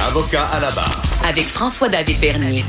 Avocat 0.00 0.46
à 0.46 0.60
la 0.60 0.70
barre. 0.70 1.02
Avec 1.28 1.44
François-David 1.44 2.18
Bernier. 2.18 2.64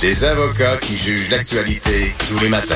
Des 0.00 0.24
avocats 0.24 0.76
qui 0.78 0.96
jugent 0.96 1.30
l'actualité 1.30 2.12
tous 2.28 2.38
les 2.40 2.48
matins. 2.48 2.74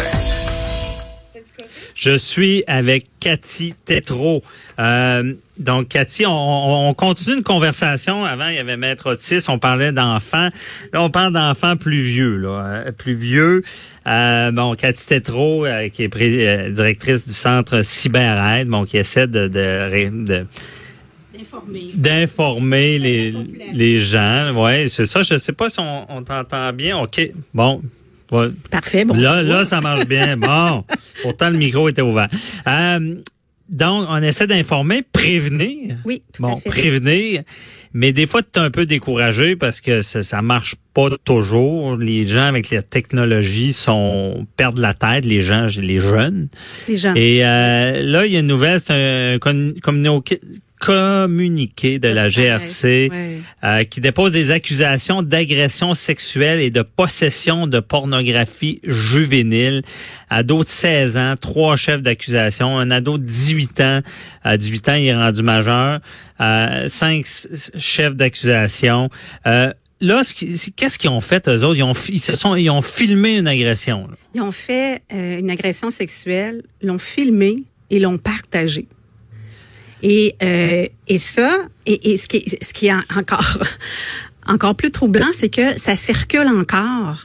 Je 1.97 2.17
suis 2.17 2.63
avec 2.69 3.07
Cathy 3.19 3.75
Tétrault. 3.85 4.43
Euh, 4.79 5.35
donc, 5.59 5.89
Cathy, 5.89 6.27
on, 6.27 6.89
on, 6.89 6.95
continue 6.95 7.39
une 7.39 7.43
conversation. 7.43 8.25
Avant, 8.25 8.47
il 8.47 8.55
y 8.55 8.59
avait 8.59 8.77
Maître 8.77 9.11
Otis, 9.11 9.49
on 9.49 9.59
parlait 9.59 9.91
d'enfants. 9.91 10.49
Là, 10.93 11.03
on 11.03 11.11
parle 11.11 11.33
d'enfants 11.33 11.77
plus 11.77 12.03
vieux, 12.03 12.37
là, 12.37 12.63
euh, 12.65 12.93
plus 12.93 13.17
vieux. 13.17 13.63
Euh, 14.07 14.53
bon, 14.53 14.77
Cathy 14.77 15.07
Tétrault, 15.07 15.67
euh, 15.67 15.89
qui 15.89 16.05
est 16.05 16.71
directrice 16.71 17.27
du 17.27 17.35
centre 17.35 17.83
CyberAide, 17.83 18.69
bon, 18.69 18.85
qui 18.85 18.97
essaie 18.97 19.27
de, 19.27 19.49
de, 19.49 20.25
de 20.25 20.47
d'informer 21.95 22.99
les, 22.99 23.35
les 23.73 24.01
gens. 24.01 24.53
Ouais, 24.55 24.87
c'est 24.89 25.07
ça. 25.07 25.23
Je 25.23 25.39
sais 25.39 25.53
pas 25.53 25.69
si 25.69 25.81
on, 25.81 26.07
on 26.11 26.23
t'entend 26.23 26.73
bien. 26.73 26.99
OK. 26.99 27.21
Bon. 27.55 27.83
Parfait. 28.71 29.05
Bon. 29.05 29.15
Là, 29.15 29.43
là, 29.43 29.65
ça 29.65 29.81
marche 29.81 30.07
bien. 30.07 30.37
Bon. 30.49 30.85
Pourtant, 31.23 31.51
le 31.51 31.57
micro 31.59 31.89
était 31.89 32.03
ouvert. 32.03 32.29
Euh, 32.67 33.17
donc, 33.69 34.07
on 34.09 34.23
essaie 34.23 34.47
d'informer, 34.47 35.03
prévenir. 35.03 35.97
Oui, 36.05 36.23
tout 36.33 36.43
bon, 36.43 36.57
à 36.57 36.61
fait. 36.61 36.71
prévenir. 36.71 37.43
Mais 37.93 38.13
des 38.13 38.27
fois, 38.27 38.43
tu 38.43 38.59
es 38.59 38.63
un 38.63 38.71
peu 38.71 38.87
découragé 38.87 39.57
parce 39.57 39.81
que 39.81 40.01
ça, 40.01 40.23
ça 40.23 40.41
marche 40.41 40.77
pas 40.95 41.09
toujours. 41.25 41.97
Les 41.97 42.27
gens 42.27 42.45
avec 42.47 42.71
la 42.71 42.83
technologie 42.83 43.73
sont 43.73 44.47
perdent 44.57 44.79
la 44.79 44.95
tête, 44.95 45.25
les 45.25 45.43
gens, 45.43 45.67
les 45.81 46.01
jeunes. 46.01 46.49
Les 46.89 46.97
jeunes. 46.97 47.17
Et 47.17 47.45
euh, 47.45 48.03
là, 48.03 48.27
il 48.27 48.33
y 48.33 48.37
a 48.37 48.41
une 48.41 48.47
nouvelle, 48.47 48.81
c'est 48.81 48.95
un 48.95 49.39
communiqué 49.39 50.41
communiqué 50.89 51.99
de 51.99 52.09
la 52.09 52.31
GRC 52.31 53.11
ouais. 53.11 53.39
euh, 53.63 53.85
qui 53.85 54.01
dépose 54.01 54.33
des 54.33 54.53
accusations 54.53 55.23
d'agression 55.23 55.95
sexuelle 55.95 56.61
et 56.61 56.71
de 56.71 56.81
possession 56.81 57.67
de 57.67 57.79
pornographie 57.79 58.81
juvénile. 58.85 59.83
Ado 60.31 60.65
de 60.65 60.69
16 60.69 61.19
ans, 61.19 61.35
trois 61.39 61.77
chefs 61.77 62.01
d'accusation. 62.01 62.79
Un 62.79 62.91
ado 62.91 63.19
de 63.19 63.25
18 63.25 63.81
ans, 63.83 64.01
à 64.43 64.57
18 64.57 64.89
ans, 64.89 64.95
il 64.95 65.07
est 65.09 65.15
rendu 65.15 65.43
majeur. 65.43 66.01
Euh, 66.41 66.89
cinq 66.89 67.27
chefs 67.79 68.17
d'accusation. 68.17 69.11
Euh, 69.47 69.71
Là, 70.01 70.23
qu'est-ce 70.77 70.97
qu'ils 70.97 71.11
ont 71.11 71.21
fait 71.21 71.49
eux 71.49 71.65
autres? 71.65 71.77
Ils 71.77 71.83
ont, 71.83 71.93
ils 72.09 72.21
se 72.21 72.37
sont, 72.37 72.55
ils 72.55 72.71
ont 72.71 72.83
filmé 72.83 73.39
une 73.39 73.49
agression. 73.49 74.07
Là. 74.07 74.15
Ils 74.33 74.43
ont 74.43 74.53
fait 74.53 75.03
euh, 75.13 75.41
une 75.41 75.51
agression 75.51 75.91
sexuelle, 75.91 76.63
l'ont 76.83 77.01
filmé 77.01 77.57
et 77.91 77.99
l'ont 77.99 78.17
partagé. 78.17 78.87
Et, 80.03 80.37
euh, 80.43 80.87
et 81.09 81.19
ça, 81.19 81.59
et, 81.87 82.13
et, 82.13 82.17
ce, 82.17 82.27
qui, 82.29 82.57
ce 82.63 82.73
qui 82.73 82.87
est 82.87 82.95
encore, 83.17 83.59
encore 84.47 84.75
plus 84.75 84.91
troublant, 84.91 85.29
c'est 85.33 85.49
que 85.49 85.79
ça 85.79 85.97
circule 85.97 86.49
encore. 86.49 87.19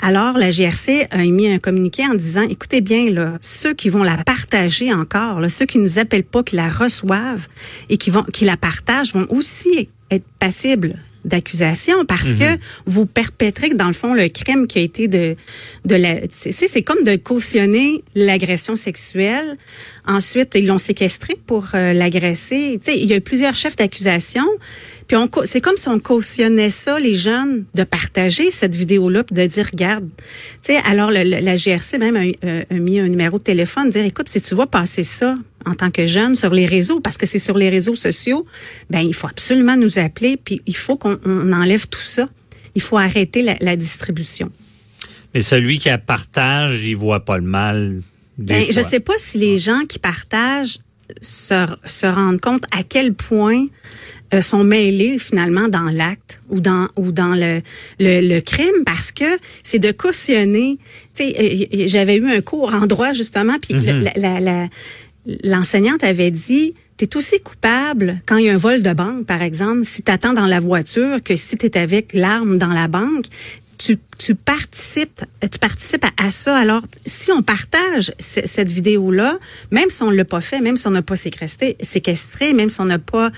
Alors, 0.00 0.36
la 0.38 0.50
GRC 0.50 1.06
a 1.10 1.24
émis 1.24 1.48
un 1.48 1.58
communiqué 1.58 2.04
en 2.06 2.14
disant, 2.14 2.42
écoutez 2.42 2.80
bien, 2.80 3.10
là, 3.10 3.38
ceux 3.40 3.72
qui 3.74 3.88
vont 3.88 4.02
la 4.02 4.18
partager 4.18 4.92
encore, 4.92 5.40
là, 5.40 5.48
ceux 5.48 5.66
qui 5.66 5.78
nous 5.78 5.98
appellent 5.98 6.24
pas, 6.24 6.42
qui 6.42 6.56
la 6.56 6.68
reçoivent 6.68 7.46
et 7.88 7.96
qui 7.96 8.10
vont, 8.10 8.22
qui 8.24 8.44
la 8.44 8.56
partagent, 8.56 9.14
vont 9.14 9.26
aussi 9.30 9.88
être 10.10 10.26
passibles 10.38 10.96
d'accusation 11.26 12.04
parce 12.06 12.30
Mhm. 12.30 12.38
que 12.38 12.50
vous 12.86 13.04
perpétrez 13.06 13.70
dans 13.70 13.88
le 13.88 13.92
fond 13.94 14.14
le 14.14 14.28
crime 14.28 14.66
qui 14.66 14.78
a 14.78 14.82
été 14.82 15.08
de 15.08 15.36
de 15.84 15.94
la 15.94 16.14
c'est 16.30 16.52
c'est 16.52 16.82
comme 16.82 17.02
de 17.04 17.16
cautionner 17.16 18.02
l'agression 18.14 18.76
sexuelle. 18.76 19.56
Ensuite, 20.08 20.52
ils 20.54 20.66
l'ont 20.66 20.78
séquestré 20.78 21.36
pour 21.46 21.64
euh, 21.74 21.92
l'agresser. 21.92 22.78
Tu 22.82 22.92
sais, 22.92 22.98
il 22.98 23.08
y 23.10 23.12
a 23.12 23.16
eu 23.16 23.20
plusieurs 23.20 23.56
chefs 23.56 23.76
d'accusation. 23.76 24.46
Puis 25.06 25.16
on 25.16 25.28
c'est 25.44 25.60
comme 25.60 25.76
si 25.76 25.88
on 25.88 26.00
cautionnait 26.00 26.70
ça 26.70 26.98
les 26.98 27.14
jeunes 27.14 27.64
de 27.74 27.84
partager 27.84 28.50
cette 28.50 28.74
vidéo 28.74 29.08
là 29.08 29.22
de 29.30 29.46
dire 29.46 29.68
regarde. 29.70 30.08
Tu 30.62 30.72
sais, 30.72 30.76
alors 30.84 31.10
le, 31.10 31.22
le, 31.22 31.40
la 31.40 31.56
GRC 31.56 31.98
même 31.98 32.16
a, 32.16 32.46
a, 32.46 32.74
a, 32.74 32.78
mis 32.78 32.98
un 32.98 33.08
numéro 33.08 33.38
de 33.38 33.42
téléphone 33.44 33.90
dire 33.90 34.04
écoute 34.04 34.28
si 34.28 34.40
tu 34.40 34.54
vois 34.54 34.66
passer 34.66 35.04
ça 35.04 35.36
en 35.64 35.74
tant 35.74 35.90
que 35.90 36.06
jeune 36.06 36.34
sur 36.34 36.50
les 36.50 36.66
réseaux 36.66 37.00
parce 37.00 37.16
que 37.16 37.26
c'est 37.26 37.38
sur 37.38 37.56
les 37.56 37.70
réseaux 37.70 37.94
sociaux, 37.94 38.46
ben 38.90 39.00
il 39.00 39.14
faut 39.14 39.28
absolument 39.28 39.76
nous 39.76 39.98
appeler 39.98 40.36
puis 40.36 40.60
il 40.66 40.76
faut 40.76 40.96
qu'on 40.96 41.18
on 41.24 41.52
enlève 41.52 41.86
tout 41.86 42.00
ça. 42.00 42.28
Il 42.74 42.82
faut 42.82 42.98
arrêter 42.98 43.42
la, 43.42 43.56
la 43.60 43.74
distribution. 43.74 44.50
Mais 45.32 45.40
celui 45.40 45.78
qui 45.78 45.88
la 45.88 45.98
partage, 45.98 46.84
il 46.84 46.94
voit 46.94 47.24
pas 47.24 47.38
le 47.38 47.44
mal. 47.44 48.02
Ben, 48.38 48.64
je 48.70 48.80
sais 48.80 49.00
pas 49.00 49.14
si 49.16 49.38
les 49.38 49.56
gens 49.56 49.80
qui 49.88 49.98
partagent 49.98 50.78
se, 51.20 51.66
se 51.84 52.06
rendent 52.06 52.40
compte 52.40 52.64
à 52.70 52.82
quel 52.82 53.14
point 53.14 53.66
euh, 54.36 54.40
sont 54.40 54.64
mêlés 54.64 55.18
finalement 55.18 55.68
dans 55.68 55.90
l'acte 55.90 56.40
ou 56.48 56.60
dans 56.60 56.88
ou 56.96 57.12
dans 57.12 57.34
le, 57.34 57.60
le, 57.98 58.20
le 58.20 58.40
crime 58.40 58.84
parce 58.84 59.12
que 59.12 59.24
c'est 59.62 59.78
de 59.78 59.92
cautionner. 59.92 60.78
Tu 61.14 61.24
sais, 61.24 61.68
euh, 61.74 61.86
j'avais 61.86 62.16
eu 62.16 62.26
un 62.30 62.40
cours 62.40 62.74
en 62.74 62.86
droit 62.86 63.12
justement, 63.12 63.56
puis 63.60 63.74
Mhm. 63.74 64.02
la, 64.02 64.12
la, 64.16 64.40
la, 64.40 64.68
l'enseignante 65.44 66.04
avait 66.04 66.30
dit 66.30 66.74
tu 66.98 67.04
es 67.04 67.16
aussi 67.16 67.40
coupable 67.40 68.22
quand 68.24 68.38
il 68.38 68.46
y 68.46 68.48
a 68.48 68.54
un 68.54 68.58
vol 68.58 68.82
de 68.82 68.92
banque, 68.94 69.26
par 69.26 69.42
exemple, 69.42 69.84
si 69.84 70.02
tu 70.02 70.10
attends 70.10 70.32
dans 70.32 70.46
la 70.46 70.60
voiture 70.60 71.22
que 71.22 71.36
si 71.36 71.56
tu 71.58 71.66
es 71.66 71.76
avec 71.76 72.14
l'arme 72.14 72.56
dans 72.58 72.72
la 72.72 72.88
banque. 72.88 73.26
Tu, 73.78 73.98
tu 74.18 74.34
participes, 74.34 75.22
tu 75.40 75.58
participes 75.58 76.04
à, 76.04 76.26
à 76.26 76.30
ça. 76.30 76.56
Alors, 76.56 76.82
si 77.04 77.30
on 77.32 77.42
partage 77.42 78.12
cette 78.18 78.70
vidéo-là, 78.70 79.38
même 79.70 79.90
si 79.90 80.02
on 80.02 80.10
l'a 80.10 80.24
pas 80.24 80.40
fait, 80.40 80.60
même 80.60 80.76
si 80.76 80.86
on 80.86 80.90
n'a 80.90 81.02
pas 81.02 81.16
séquestré, 81.16 81.76
séquestré, 81.80 82.54
même 82.54 82.70
si 82.70 82.80
on 82.80 82.86
n'a 82.86 82.98
pas 82.98 83.30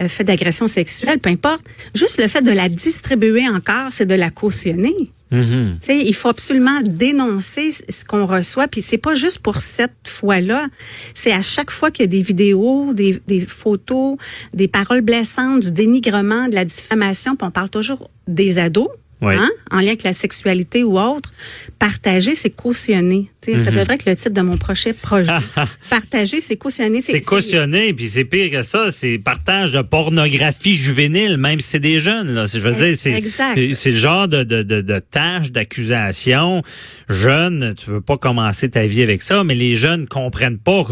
euh, 0.00 0.08
fait 0.08 0.24
d'agression 0.24 0.68
sexuelle, 0.68 1.18
peu 1.20 1.30
importe, 1.30 1.64
juste 1.94 2.20
le 2.20 2.28
fait 2.28 2.42
de 2.42 2.50
la 2.50 2.68
distribuer 2.68 3.48
encore, 3.48 3.90
c'est 3.90 4.06
de 4.06 4.14
la 4.14 4.30
cautionner. 4.30 5.12
Tu 5.30 5.86
sais, 5.86 5.98
il 5.98 6.14
faut 6.14 6.28
absolument 6.28 6.80
dénoncer 6.82 7.72
ce 7.72 8.04
qu'on 8.04 8.24
reçoit. 8.24 8.68
Puis 8.68 8.82
c'est 8.82 8.98
pas 8.98 9.14
juste 9.14 9.40
pour 9.40 9.60
cette 9.60 10.06
fois-là. 10.06 10.68
C'est 11.12 11.32
à 11.32 11.42
chaque 11.42 11.72
fois 11.72 11.90
qu'il 11.90 12.04
y 12.04 12.08
a 12.08 12.08
des 12.08 12.22
vidéos, 12.22 12.92
des, 12.94 13.20
des 13.26 13.40
photos, 13.40 14.16
des 14.52 14.68
paroles 14.68 15.00
blessantes, 15.00 15.60
du 15.60 15.72
dénigrement, 15.72 16.48
de 16.48 16.54
la 16.54 16.64
diffamation. 16.64 17.34
Puis 17.34 17.46
on 17.46 17.50
parle 17.50 17.70
toujours 17.70 18.10
des 18.28 18.58
ados. 18.58 18.88
Oui. 19.24 19.34
Hein, 19.36 19.50
en 19.70 19.80
lien 19.80 19.88
avec 19.88 20.02
la 20.02 20.12
sexualité 20.12 20.82
ou 20.84 20.98
autre, 20.98 21.32
partager, 21.78 22.34
c'est 22.34 22.50
cautionner. 22.50 23.30
Ça 23.44 23.70
devrait 23.70 23.94
être 23.96 24.06
le 24.06 24.16
titre 24.16 24.30
de 24.30 24.40
mon 24.40 24.56
prochain 24.56 24.92
projet. 25.02 25.30
partager, 25.90 26.40
c'est 26.40 26.56
cautionner. 26.56 27.00
C'est 27.02 27.20
cautionné, 27.20 27.92
puis 27.92 28.08
c'est 28.08 28.24
pire 28.24 28.50
que 28.50 28.62
ça, 28.62 28.90
c'est 28.90 29.18
partage 29.18 29.70
de 29.72 29.82
pornographie 29.82 30.76
juvénile, 30.76 31.36
même 31.36 31.60
si 31.60 31.68
c'est 31.68 31.78
des 31.80 32.00
jeunes. 32.00 32.32
Là. 32.32 32.46
C'est- 32.46 32.58
Je 32.60 32.64
veux 32.64 32.72
dire, 32.74 32.96
c'est 33.76 33.90
le 33.90 33.96
genre 33.96 34.28
de, 34.28 34.44
de, 34.44 34.62
de, 34.62 34.80
de 34.80 34.98
tâche, 34.98 35.50
d'accusation. 35.50 36.62
Jeune, 37.10 37.74
tu 37.76 37.90
veux 37.90 38.00
pas 38.00 38.16
commencer 38.16 38.70
ta 38.70 38.86
vie 38.86 39.02
avec 39.02 39.20
ça, 39.20 39.44
mais 39.44 39.54
les 39.54 39.76
jeunes 39.76 40.06
comprennent 40.08 40.58
pas. 40.58 40.86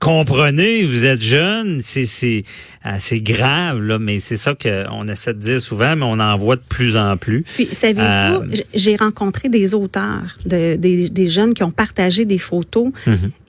Comprenez, 0.00 0.84
vous 0.84 1.04
êtes 1.04 1.20
jeune, 1.20 1.82
c'est 1.82 2.06
c'est 2.06 2.42
assez 2.82 3.20
grave 3.20 3.82
là, 3.82 3.98
mais 3.98 4.18
c'est 4.18 4.38
ça 4.38 4.54
qu'on 4.54 5.06
essaie 5.08 5.34
de 5.34 5.38
dire 5.38 5.60
souvent, 5.60 5.94
mais 5.94 6.06
on 6.06 6.18
en 6.18 6.38
voit 6.38 6.56
de 6.56 6.62
plus 6.66 6.96
en 6.96 7.18
plus. 7.18 7.42
Puis, 7.42 7.66
savez-vous, 7.70 8.00
Euh, 8.00 8.56
j'ai 8.74 8.96
rencontré 8.96 9.50
des 9.50 9.74
auteurs, 9.74 10.38
de, 10.46 10.76
des, 10.76 11.10
des 11.10 11.28
jeunes 11.28 11.52
qui 11.52 11.62
ont 11.64 11.70
partagé 11.70 12.24
des 12.24 12.38
photos. 12.38 12.90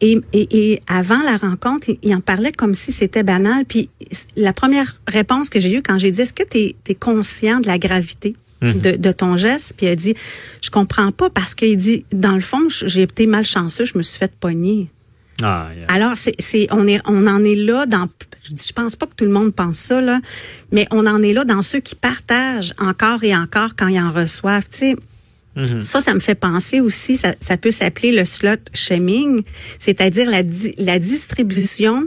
et, 0.02 0.18
et, 0.34 0.74
et 0.74 0.82
avant 0.88 1.24
la 1.24 1.38
rencontre, 1.38 1.90
ils, 2.04 2.14
en 2.14 2.20
parlaient 2.20 2.52
comme 2.52 2.76
si 2.76 2.92
c'était 2.92 3.24
banal. 3.24 3.64
Puis 3.66 3.90
la 4.36 4.52
première 4.52 4.98
réponse 5.08 5.50
que 5.50 5.62
j'ai 5.62 5.74
eue 5.74 5.82
quand 5.82 5.98
j'ai 6.00 6.12
dit, 6.12 6.20
est-ce 6.20 6.34
que 6.34 6.44
tu 6.44 6.76
es, 6.86 6.96
conscient 6.96 7.62
de 7.62 7.68
la 7.68 7.78
gravité? 7.80 8.36
De, 8.62 8.96
de 8.96 9.12
ton 9.12 9.38
geste, 9.38 9.74
puis 9.76 9.88
il 9.88 9.90
a 9.90 9.96
dit, 9.96 10.14
je 10.62 10.70
comprends 10.70 11.12
pas 11.12 11.32
parce 11.32 11.56
qu'il 11.56 11.76
dit, 11.78 12.06
dans 12.14 12.36
le 12.36 12.42
fond, 12.42 12.60
j'ai 12.70 13.02
été 13.02 13.26
malchanceux, 13.26 13.86
je 13.86 13.98
me 13.98 14.04
suis 14.04 14.20
fait 14.20 14.32
pogner. 14.40 14.92
Ah, 15.44 15.70
yeah. 15.76 15.86
Alors, 15.90 16.14
c'est, 16.18 16.36
c'est, 16.40 16.68
on 16.72 16.88
est, 16.88 17.00
on 17.06 17.28
en 17.28 17.44
est 17.44 17.56
là 17.56 17.86
dans, 17.86 18.08
je 18.44 18.54
dis, 18.54 18.66
je 18.68 18.74
pense 18.74 18.96
pas 18.96 19.08
que 19.08 19.16
tout 19.16 19.26
le 19.26 19.32
monde 19.32 19.54
pense 19.54 19.78
ça, 19.78 20.02
là, 20.02 20.20
mais 20.72 20.88
on 20.92 21.06
en 21.08 21.22
est 21.24 21.34
là 21.34 21.44
dans 21.46 21.62
ceux 21.62 21.80
qui 21.80 21.96
partagent 21.96 22.74
encore 22.78 23.24
et 23.24 23.36
encore 23.36 23.76
quand 23.76 23.88
ils 23.88 24.00
en 24.00 24.12
reçoivent, 24.12 24.68
tu 24.70 24.78
sais. 24.78 24.96
Ça, 25.84 26.00
ça 26.00 26.14
me 26.14 26.22
fait 26.22 26.36
penser 26.36 26.80
aussi, 26.80 27.18
ça, 27.18 27.36
ça 27.42 27.58
peut 27.58 27.72
s'appeler 27.72 28.14
le 28.14 28.24
slot 28.24 28.56
shaming, 28.74 29.44
c'est-à-dire 29.80 30.30
la, 30.30 30.44
di- 30.44 30.74
la 30.78 30.98
distribution 30.98 32.06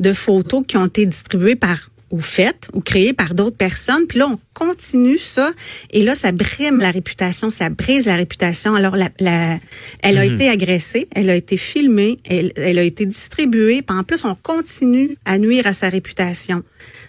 de 0.00 0.12
photos 0.12 0.64
qui 0.66 0.76
ont 0.76 0.86
été 0.86 1.06
distribuées 1.06 1.54
par 1.54 1.89
ou 2.10 2.20
faites 2.20 2.68
ou 2.72 2.80
créées 2.80 3.12
par 3.12 3.34
d'autres 3.34 3.56
personnes. 3.56 4.06
Puis 4.08 4.18
là, 4.18 4.26
on 4.28 4.38
continue 4.54 5.18
ça 5.18 5.50
et 5.90 6.02
là, 6.02 6.14
ça 6.14 6.32
brime 6.32 6.78
la 6.78 6.90
réputation, 6.90 7.50
ça 7.50 7.68
brise 7.70 8.06
la 8.06 8.16
réputation. 8.16 8.74
Alors, 8.74 8.96
la, 8.96 9.10
la, 9.20 9.58
elle 10.02 10.18
a 10.18 10.24
été 10.24 10.48
agressée, 10.48 11.06
elle 11.14 11.30
a 11.30 11.36
été 11.36 11.56
filmée, 11.56 12.18
elle, 12.24 12.52
elle 12.56 12.78
a 12.78 12.82
été 12.82 13.06
distribuée. 13.06 13.82
Puis 13.82 13.96
en 13.96 14.02
plus, 14.02 14.24
on 14.24 14.34
continue 14.34 15.16
à 15.24 15.38
nuire 15.38 15.66
à 15.66 15.72
sa 15.72 15.88
réputation. 15.88 16.62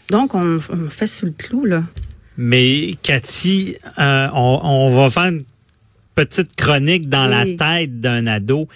Donc, 0.10 0.36
on, 0.36 0.60
on 0.70 0.90
fait 0.90 1.08
sous 1.08 1.26
le 1.26 1.32
clou, 1.34 1.66
là. 1.66 1.84
Mais 2.38 2.94
Cathy, 3.02 3.76
euh, 4.00 4.28
on, 4.34 4.60
on 4.64 4.96
va 4.96 5.10
faire 5.10 5.26
une 5.32 5.42
petite 6.16 6.56
chronique 6.56 7.10
dans 7.10 7.30
Oui. 7.30 7.58
la 7.58 7.80
tête 7.80 8.00
d'un 8.02 8.28
ado. 8.28 8.68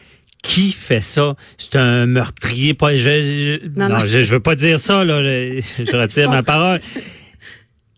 Qui 0.46 0.72
fait 0.72 1.02
ça? 1.02 1.36
C'est 1.58 1.76
un 1.76 2.06
meurtrier 2.06 2.76
pas 2.76 2.96
je, 2.96 3.00
je 3.00 3.68
Non, 3.76 3.90
non, 3.90 3.98
non. 4.00 4.06
je, 4.06 4.22
je 4.22 4.34
veux 4.36 4.40
pas 4.40 4.56
dire 4.56 4.80
ça 4.80 5.04
là, 5.04 5.22
je, 5.24 5.60
je 5.80 5.96
retire 5.96 6.30
ma 6.30 6.44
parole. 6.54 6.80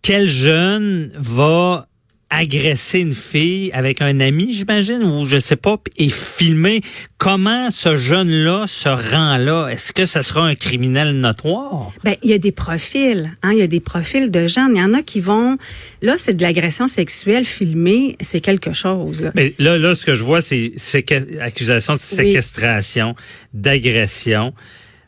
Quel 0.01 0.27
jeune 0.27 1.11
va 1.15 1.88
agresser 2.29 3.00
une 3.00 3.13
fille 3.13 3.71
avec 3.74 4.01
un 4.01 4.19
ami, 4.19 4.53
j'imagine, 4.53 5.03
ou 5.03 5.25
je 5.25 5.38
sais 5.38 5.56
pas, 5.56 5.77
et 5.97 6.09
filmer 6.09 6.81
comment 7.18 7.71
ce 7.71 7.95
jeune-là 7.97 8.65
se 8.68 8.89
rend 8.89 9.38
là. 9.38 9.68
Est-ce 9.69 9.94
que 9.94 10.06
ça 10.06 10.21
sera 10.24 10.45
un 10.45 10.56
criminel 10.56 11.13
notoire? 11.19 11.91
Ben, 12.03 12.15
il 12.24 12.29
y 12.29 12.33
a 12.33 12.38
des 12.38 12.51
profils, 12.51 13.31
hein, 13.44 13.51
il 13.53 13.59
y 13.59 13.62
a 13.62 13.68
des 13.68 13.79
profils 13.79 14.29
de 14.29 14.47
jeunes. 14.47 14.71
Il 14.75 14.79
y 14.79 14.83
en 14.83 14.94
a 14.94 15.01
qui 15.01 15.19
vont, 15.19 15.57
là, 16.01 16.15
c'est 16.18 16.33
de 16.33 16.41
l'agression 16.41 16.88
sexuelle 16.88 17.45
filmée, 17.45 18.18
c'est 18.21 18.41
quelque 18.41 18.74
chose. 18.74 19.21
Là. 19.21 19.31
Mais 19.35 19.53
là, 19.57 19.77
là, 19.77 19.95
ce 19.95 20.06
que 20.06 20.15
je 20.15 20.24
vois, 20.24 20.41
c'est 20.41 20.74
accusation 21.39 21.94
de 21.94 22.00
séquestration, 22.00 23.15
d'agression, 23.53 24.53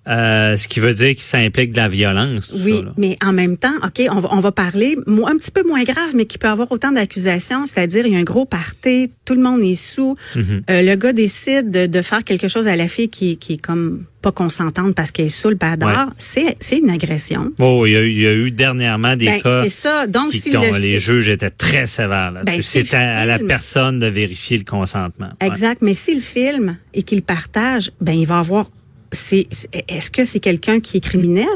euh, 0.10 0.58
ce 0.58 0.68
qui 0.68 0.80
veut 0.80 0.94
dire 0.94 1.16
que 1.16 1.22
ça 1.22 1.38
implique 1.38 1.72
de 1.72 1.78
la 1.78 1.88
violence. 1.88 2.52
Oui, 2.66 2.74
ça, 2.84 2.92
mais 2.98 3.18
en 3.24 3.32
même 3.34 3.58
temps, 3.58 3.74
OK, 3.84 4.02
on 4.12 4.20
va, 4.20 4.30
on 4.32 4.40
va 4.40 4.52
parler 4.52 4.96
un 5.08 5.38
petit 5.38 5.52
peu 5.52 5.64
moins 5.68 5.84
grave, 5.84 6.12
mais 6.16 6.26
qui 6.26 6.38
peut 6.38 6.48
avoir 6.48 6.72
autant 6.72 6.92
d'accusations, 6.92 7.66
c'est-à-dire 7.66 8.06
il 8.08 8.14
y 8.14 8.16
a 8.16 8.20
un 8.20 8.24
gros 8.24 8.46
party, 8.46 9.12
tout 9.26 9.36
le 9.36 9.42
monde 9.42 9.62
est 9.62 9.76
sous, 9.76 10.16
Mhm. 10.36 10.64
euh, 10.70 10.82
le 10.82 10.96
gars 10.96 11.14
décide 11.14 11.70
de, 11.72 11.86
de 11.86 12.02
faire 12.02 12.24
quelque 12.24 12.48
chose 12.48 12.68
à 12.68 12.76
la 12.76 12.88
fille 12.88 13.10
qui, 13.10 13.38
qui 13.38 13.54
est 13.54 13.62
comme 13.62 14.06
pas 14.22 14.32
consentante 14.34 14.96
parce 14.96 15.12
qu'elle 15.12 15.28
est 15.28 15.30
sous 15.30 15.48
le 15.50 15.56
badard, 15.56 16.08
Ouais. 16.08 16.14
c'est 16.18 16.58
c'est 16.60 16.80
une 16.80 16.90
agression. 16.90 17.52
Oh, 17.60 17.86
il 17.86 17.94
y, 17.94 17.96
a, 17.96 18.02
eu- 18.02 18.10
il 18.12 18.20
y 18.20 18.28
a 18.28 18.34
eu 18.34 18.52
dernièrement 18.52 19.16
des 19.16 19.28
Ben, 19.28 19.42
cas 19.42 19.64
c'est 19.64 19.70
ça. 19.70 20.08
Donc, 20.08 20.32
qui, 20.32 20.42
si 20.42 20.52
dont 20.52 20.62
le 20.74 20.78
les 20.78 21.00
juges 21.00 21.30
étaient 21.30 21.50
très 21.50 21.88
sévères. 21.88 22.34
Ben, 22.44 22.52
si 22.62 22.80
le 22.80 22.86
C'était 22.86 22.98
à 22.98 23.26
la 23.26 23.38
film- 23.38 23.48
personne 23.48 24.00
de 24.00 24.08
vérifier 24.08 24.58
le 24.58 24.66
consentement. 24.66 25.30
Ouais. 25.42 25.48
Exact. 25.48 25.82
Mais 25.82 25.94
s'il 25.94 26.20
filme 26.22 26.78
et 26.94 27.04
qu'il 27.04 27.22
partage, 27.22 27.92
ben 28.02 28.12
il 28.14 28.26
va 28.28 28.40
avoir. 28.40 28.66
C'est. 29.12 29.48
Est-ce 29.88 30.12
que 30.12 30.24
c'est 30.24 30.40
quelqu'un 30.40 30.80
qui 30.80 30.98
est 30.98 31.02
criminel? 31.02 31.48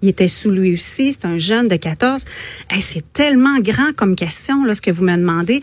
Il 0.00 0.08
était 0.08 0.28
sous 0.28 0.50
lui 0.52 0.74
aussi, 0.74 1.12
c'est 1.12 1.24
un 1.24 1.38
jeune 1.38 1.66
de 1.66 1.74
14. 1.74 2.24
Hey, 2.70 2.80
c'est 2.80 3.02
tellement 3.12 3.58
grand 3.58 3.92
comme 3.96 4.14
question, 4.14 4.64
là, 4.64 4.76
ce 4.76 4.80
que 4.80 4.92
vous 4.92 5.02
me 5.04 5.16
demandez. 5.16 5.60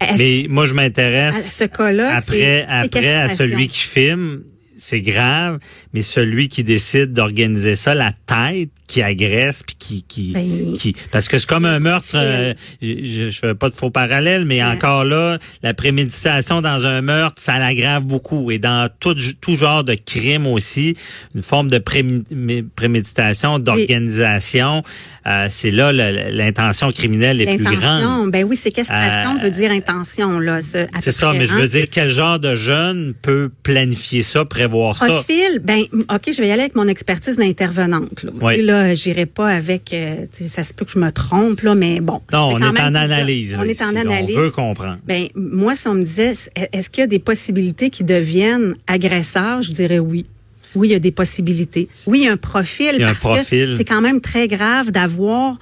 Est-ce- 0.00 0.18
Mais 0.18 0.46
moi, 0.48 0.66
je 0.66 0.72
à 0.72 0.74
m'intéresse 0.74 1.56
ce 1.56 1.64
cas-là, 1.64 2.16
après, 2.16 2.64
après 2.68 3.14
à 3.14 3.28
celui 3.28 3.68
qui 3.68 3.78
filme. 3.80 4.42
C'est 4.78 5.00
grave, 5.00 5.58
mais 5.94 6.02
celui 6.02 6.48
qui 6.48 6.62
décide 6.64 7.12
d'organiser 7.12 7.76
ça, 7.76 7.94
la 7.94 8.12
tête 8.26 8.70
qui 8.88 9.02
agresse 9.02 9.62
puis 9.66 9.76
qui 9.78 10.02
qui, 10.06 10.32
Ben, 10.32 10.76
qui 10.78 10.94
parce 11.10 11.28
que 11.28 11.38
c'est 11.38 11.48
comme 11.48 11.64
un 11.64 11.78
meurtre. 11.80 12.06
euh, 12.14 12.52
je, 12.82 13.30
je, 13.30 13.38
fais 13.38 13.54
pas 13.54 13.68
de 13.70 13.74
faux 13.74 13.90
parallèles, 13.90 14.44
mais 14.44 14.62
Ouais. 14.62 14.70
encore 14.70 15.04
là, 15.04 15.38
la 15.62 15.74
préméditation 15.74 16.60
dans 16.62 16.86
un 16.86 17.00
meurtre, 17.02 17.40
ça 17.42 17.58
l'aggrave 17.58 18.04
beaucoup 18.04 18.50
et 18.50 18.58
dans 18.58 18.88
tout 19.00 19.14
tout 19.40 19.56
genre 19.56 19.82
de 19.84 19.94
crime 19.94 20.46
aussi, 20.46 20.94
une 21.34 21.42
forme 21.42 21.68
de 21.68 21.78
prémé- 21.78 22.22
mé- 22.32 22.64
préméditation, 22.74 23.58
d'organisation, 23.58 24.82
euh, 25.26 25.46
c'est 25.50 25.70
là 25.70 25.92
l'intention 25.92 26.92
criminelle 26.92 27.40
est 27.40 27.56
plus 27.56 27.64
grande. 27.64 28.30
Ben 28.30 28.44
oui, 28.44 28.56
séquestration 28.56 29.36
Euh, 29.38 29.42
veut 29.42 29.50
dire 29.50 29.70
intention, 29.70 30.38
là. 30.38 30.60
C'est 30.60 30.88
ça, 31.12 31.32
mais 31.32 31.46
je 31.46 31.54
hein? 31.54 31.60
veux 31.60 31.68
dire, 31.68 31.86
quel 31.90 32.08
genre 32.10 32.38
de 32.38 32.54
jeune 32.54 33.14
peut 33.22 33.50
planifier 33.62 34.22
ça, 34.22 34.44
prévoir 34.44 34.65
ça? 34.96 35.06
Profil, 35.06 35.60
ben 35.62 35.82
ok, 35.92 36.32
je 36.32 36.40
vais 36.40 36.48
y 36.48 36.50
aller 36.50 36.62
avec 36.62 36.74
mon 36.76 36.88
expertise 36.88 37.36
d'intervenante. 37.36 38.22
Là, 38.22 38.30
Oui. 38.42 38.62
Là 38.62 38.94
j'irai 38.94 39.26
pas 39.26 39.48
avec, 39.48 39.92
euh, 39.92 40.26
ça 40.32 40.62
se 40.62 40.72
peut 40.72 40.84
que 40.84 40.90
je 40.90 40.98
me 40.98 41.10
trompe 41.10 41.60
là, 41.60 41.74
mais 41.74 42.00
bon. 42.00 42.20
Non, 42.32 42.50
on 42.54 42.58
est 42.58 42.80
en 42.80 42.94
analyse. 42.94 43.56
On 43.58 43.62
est 43.62 43.82
en 43.82 43.94
analyse. 43.96 44.36
On 44.36 44.40
veut 44.40 44.50
comprendre. 44.50 44.98
Ben 45.06 45.28
moi, 45.34 45.76
si 45.76 45.88
on 45.88 45.94
me 45.94 46.04
disait, 46.04 46.32
est-ce 46.72 46.90
qu'il 46.90 47.00
y 47.02 47.04
a 47.04 47.06
des 47.06 47.18
possibilités 47.18 47.90
qui 47.90 48.04
deviennent 48.04 48.76
agresseurs, 48.86 49.62
je 49.62 49.72
dirais 49.72 49.98
oui. 49.98 50.26
Oui, 50.76 50.88
il 50.88 50.92
y 50.92 50.94
a 50.94 51.00
des 51.00 51.10
possibilités. 51.10 51.88
Oui, 52.06 52.20
il 52.20 52.24
y 52.26 52.28
a 52.28 52.32
un 52.32 52.36
profil 52.36 52.92
Il 52.94 53.00
y 53.00 53.04
a 53.04 53.08
un 53.08 53.12
parce 53.14 53.20
profil. 53.20 53.70
que 53.72 53.76
c'est 53.76 53.84
quand 53.84 54.00
même 54.00 54.20
très 54.20 54.46
grave 54.46 54.92
d'avoir 54.92 55.58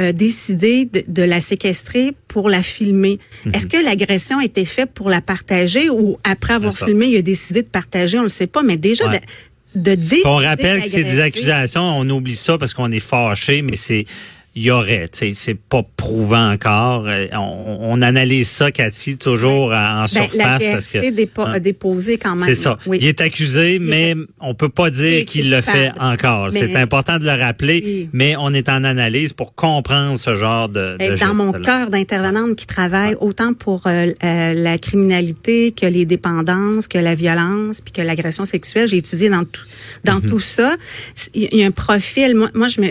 euh, 0.00 0.10
décidé 0.12 0.86
de, 0.86 1.04
de 1.06 1.22
la 1.22 1.40
séquestrer 1.40 2.12
pour 2.26 2.48
la 2.50 2.62
filmer. 2.62 3.18
Mhm. 3.46 3.54
Est-ce 3.54 3.66
que 3.68 3.76
l'agression 3.84 4.38
a 4.40 4.44
été 4.44 4.64
faite 4.64 4.90
pour 4.92 5.08
la 5.10 5.20
partager 5.20 5.88
ou 5.90 6.16
après 6.24 6.54
avoir 6.54 6.76
filmé, 6.76 7.06
il 7.06 7.16
a 7.16 7.22
décidé 7.22 7.62
de 7.62 7.68
partager, 7.68 8.18
on 8.18 8.24
le 8.24 8.28
sait 8.28 8.48
pas, 8.48 8.62
mais 8.64 8.76
déjà 8.76 9.08
Ouais. 9.08 9.20
de, 9.76 9.90
de 9.90 9.94
décider 9.94 10.22
On 10.26 10.36
rappelle 10.36 10.82
que 10.82 10.88
c'est 10.88 11.04
des 11.04 11.20
accusations, 11.20 11.82
on 11.98 12.08
oublie 12.10 12.34
ça 12.34 12.58
parce 12.58 12.74
qu'on 12.74 12.90
est 12.90 13.00
fâché, 13.00 13.62
mais 13.62 13.76
c'est 13.76 14.04
y 14.56 14.70
aurait, 14.70 15.08
c'est 15.12 15.54
pas 15.58 15.82
prouvant 15.96 16.52
encore. 16.52 17.04
Euh, 17.08 17.26
On, 17.32 17.78
on 17.80 18.02
analyse 18.02 18.48
ça, 18.48 18.70
Cathy, 18.70 19.16
toujours 19.16 19.72
en 19.72 20.02
Ben, 20.02 20.06
surface 20.06 20.34
la 20.36 20.58
parce 20.72 20.86
que 20.92 21.10
dépo- 21.10 21.42
hein, 21.46 21.54
a 21.54 21.58
déposé 21.60 22.18
quand 22.18 22.36
même. 22.36 22.44
c'est 22.46 22.54
ça. 22.54 22.78
Oui. 22.86 22.98
Il 23.00 23.06
est 23.08 23.20
accusé, 23.20 23.78
mais 23.80 24.14
on 24.40 24.54
peut 24.54 24.68
pas 24.68 24.90
dire 24.90 25.24
qu'il 25.24 25.50
le 25.50 25.60
fait 25.60 25.90
encore. 25.98 26.50
C'est 26.52 26.76
important 26.76 27.18
de 27.18 27.24
le 27.24 27.32
rappeler, 27.32 27.82
Oui. 27.84 28.08
mais 28.12 28.36
on 28.38 28.52
est 28.54 28.68
en 28.68 28.84
analyse 28.84 29.32
pour 29.32 29.54
comprendre 29.54 30.18
ce 30.18 30.36
genre 30.36 30.68
de, 30.68 30.96
de 30.98 31.16
dans 31.18 31.34
mon 31.34 31.52
cœur 31.52 31.90
d'intervenante 31.90 32.56
qui 32.56 32.66
travaille 32.66 33.16
autant 33.20 33.54
pour 33.54 33.86
euh, 33.86 34.06
euh, 34.22 34.54
la 34.54 34.78
criminalité 34.78 35.72
que 35.72 35.86
les 35.86 36.04
dépendances, 36.06 36.86
que 36.88 36.98
la 36.98 37.14
violence, 37.14 37.80
puis 37.80 37.92
que 37.92 38.02
l'agression 38.02 38.44
sexuelle. 38.46 38.88
J'ai 38.88 38.98
étudié 38.98 39.28
dans 39.30 39.44
tout, 39.44 39.64
dans 40.04 40.20
Mhm. 40.20 40.30
tout 40.30 40.40
ça. 40.40 40.76
Il 41.34 41.48
y 41.56 41.62
a 41.64 41.66
un 41.66 41.70
profil. 41.70 42.34
Moi, 42.36 42.50
moi 42.54 42.68
je 42.68 42.80
me, 42.80 42.86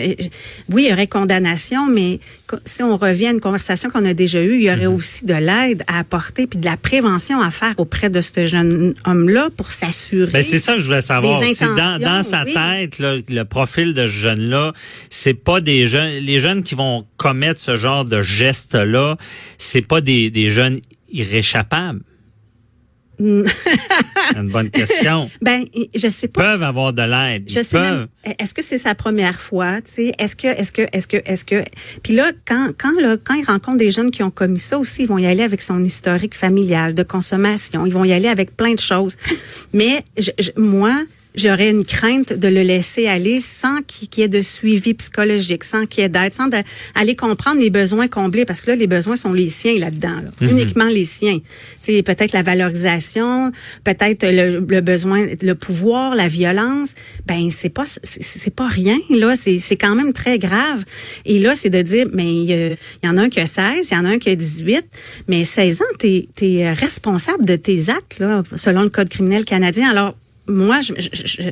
oui, 0.70 0.84
il 0.84 0.90
y 0.90 0.92
aurait 0.92 1.06
condamnation, 1.06 1.53
mais 1.90 2.20
si 2.66 2.82
on 2.82 2.96
revient 2.96 3.26
à 3.28 3.30
une 3.32 3.40
conversation 3.40 3.90
qu'on 3.90 4.04
a 4.04 4.14
déjà 4.14 4.42
eue, 4.42 4.56
il 4.56 4.62
y 4.64 4.70
aurait 4.70 4.86
Mhm. 4.86 4.94
aussi 4.94 5.24
de 5.24 5.34
l'aide 5.34 5.82
à 5.86 5.98
apporter 5.98 6.46
puis 6.46 6.58
de 6.58 6.64
la 6.64 6.76
prévention 6.76 7.40
à 7.40 7.50
faire 7.50 7.74
auprès 7.78 8.10
de 8.10 8.20
ce 8.20 8.44
jeune 8.46 8.94
homme-là 9.04 9.48
pour 9.56 9.70
s'assurer. 9.70 10.30
Ben 10.32 10.42
c'est 10.42 10.58
ça 10.58 10.74
que 10.74 10.80
je 10.80 10.86
voulais 10.86 11.00
savoir. 11.00 11.40
Dans, 11.76 11.98
dans 11.98 12.22
sa 12.22 12.44
oui. 12.44 12.54
tête, 12.54 12.98
là, 12.98 13.16
le 13.28 13.44
profil 13.44 13.94
de 13.94 14.02
ce 14.06 14.12
jeune-là, 14.12 14.72
c'est 15.10 15.34
pas 15.34 15.60
des 15.60 15.86
jeunes. 15.86 16.22
Les 16.22 16.40
jeunes 16.40 16.62
qui 16.62 16.74
vont 16.74 17.06
commettre 17.16 17.60
ce 17.60 17.76
genre 17.76 18.04
de 18.04 18.20
geste-là, 18.22 19.16
c'est 19.58 19.82
pas 19.82 20.00
des, 20.00 20.30
des 20.30 20.50
jeunes 20.50 20.80
irréchappables. 21.12 22.00
C'est 23.18 24.36
une 24.40 24.48
bonne 24.50 24.70
question. 24.70 25.30
Ben, 25.42 25.64
je 25.94 26.08
sais 26.08 26.26
Ils 26.26 26.28
pas. 26.30 26.52
peuvent 26.52 26.62
avoir 26.62 26.92
de 26.92 27.02
l'aide. 27.02 27.44
Je 27.48 27.62
sais 27.62 27.80
même. 27.80 28.06
Est-ce 28.38 28.54
que 28.54 28.62
c'est 28.62 28.78
sa 28.78 28.94
première 28.94 29.40
fois, 29.40 29.80
tu 29.82 29.92
sais? 29.92 30.12
Est-ce 30.18 30.36
que, 30.36 30.46
est-ce 30.48 30.72
que, 30.72 30.82
est-ce 30.92 31.06
que, 31.06 31.16
est-ce 31.24 31.44
que? 31.44 31.62
Puis 32.02 32.14
là, 32.14 32.30
quand, 32.46 32.70
quand 32.78 32.92
là, 33.00 33.16
quand 33.22 33.34
ils 33.34 33.44
rencontrent 33.44 33.78
des 33.78 33.90
jeunes 33.90 34.10
qui 34.10 34.22
ont 34.22 34.30
commis 34.30 34.58
ça 34.58 34.78
aussi, 34.78 35.02
ils 35.02 35.08
vont 35.08 35.18
y 35.18 35.26
aller 35.26 35.42
avec 35.42 35.60
son 35.62 35.82
historique 35.84 36.34
familial 36.34 36.94
de 36.94 37.02
consommation. 37.02 37.84
Ils 37.86 37.92
vont 37.92 38.04
y 38.04 38.12
aller 38.12 38.28
avec 38.28 38.56
plein 38.56 38.74
de 38.74 38.80
choses. 38.80 39.16
Mais 39.72 40.04
je, 40.16 40.30
je- 40.38 40.50
moi. 40.56 40.94
J'aurais 41.36 41.70
une 41.70 41.84
crainte 41.84 42.32
de 42.32 42.46
le 42.46 42.62
laisser 42.62 43.08
aller 43.08 43.40
sans 43.40 43.82
qu'il 43.82 44.08
y 44.20 44.22
ait 44.22 44.28
de 44.28 44.40
suivi 44.40 44.94
psychologique, 44.94 45.64
sans 45.64 45.84
qu'il 45.86 46.02
y 46.02 46.06
ait 46.06 46.08
d'aide, 46.08 46.32
sans 46.32 46.46
de- 46.46 46.58
aller 46.94 47.16
comprendre 47.16 47.60
les 47.60 47.70
besoins 47.70 48.06
comblés, 48.06 48.44
parce 48.44 48.60
que 48.60 48.70
là, 48.70 48.76
les 48.76 48.86
besoins 48.86 49.16
sont 49.16 49.32
les 49.32 49.48
siens 49.48 49.74
là-dedans, 49.78 50.20
là. 50.22 50.30
uniquement 50.48 50.84
les 50.84 51.04
siens. 51.04 51.38
Tu 51.82 51.92
sais, 51.94 52.02
peut-être 52.04 52.32
la 52.32 52.42
valorisation, 52.44 53.50
peut-être 53.82 54.24
le, 54.24 54.60
le 54.60 54.80
besoin, 54.80 55.26
le 55.42 55.54
pouvoir, 55.54 56.14
la 56.14 56.28
violence. 56.28 56.94
Ben 57.26 57.50
c'est 57.50 57.68
pas 57.68 57.84
c'est- 57.86 58.22
c'est 58.22 58.54
pas 58.54 58.68
rien 58.68 58.98
là, 59.10 59.34
c'est 59.34 59.58
c'est 59.58 59.76
quand 59.76 59.94
même 59.96 60.12
très 60.12 60.38
grave. 60.38 60.84
Et 61.24 61.38
là, 61.40 61.54
c'est 61.56 61.70
de 61.70 61.82
dire, 61.82 62.06
mais 62.12 62.32
il 62.32 62.44
y, 62.44 62.52
a- 62.52 62.68
il 62.70 62.76
y 63.04 63.08
en 63.08 63.16
a 63.16 63.22
un 63.22 63.28
qui 63.28 63.40
a 63.40 63.46
16, 63.46 63.88
il 63.90 63.94
y 63.94 63.96
en 63.96 64.04
a 64.04 64.10
un 64.10 64.18
qui 64.18 64.30
a 64.30 64.36
18, 64.36 64.84
mais 65.28 65.42
16 65.44 65.82
ans, 65.82 65.94
t'es 65.98 66.28
es 66.42 66.72
responsable 66.72 67.44
de 67.44 67.56
tes 67.56 67.88
actes 67.90 68.18
là, 68.20 68.42
selon 68.54 68.82
le 68.82 68.88
code 68.90 69.08
criminel 69.08 69.44
canadien. 69.44 69.90
Alors 69.90 70.14
moi, 70.46 70.80
je, 70.80 70.92
je- 70.98 71.26
je- 71.42 71.48